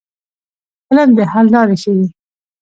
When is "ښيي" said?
1.83-2.05